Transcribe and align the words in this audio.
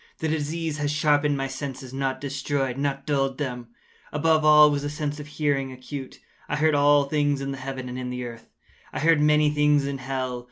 The 0.17 0.27
disease 0.27 0.79
had 0.79 0.89
sharpened 0.89 1.37
my 1.37 1.45
senses—not 1.47 2.19
destroyed—not 2.19 3.05
dulled 3.05 3.37
them. 3.37 3.67
Above 4.11 4.43
all 4.43 4.71
was 4.71 4.81
the 4.81 4.89
sense 4.89 5.19
of 5.19 5.27
hearing 5.27 5.71
acute. 5.71 6.19
I 6.49 6.55
heard 6.55 6.73
all 6.73 7.03
things 7.03 7.39
in 7.39 7.51
the 7.51 7.59
heaven 7.59 7.87
and 7.87 7.99
in 7.99 8.09
the 8.09 8.23
earth. 8.25 8.49
I 8.91 8.99
heard 8.99 9.21
many 9.21 9.51
things 9.51 9.85
in 9.85 9.99
hell. 9.99 10.39